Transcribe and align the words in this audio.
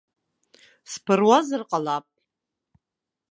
Сԥыруазар 0.91 1.61
ҟалап. 1.69 2.05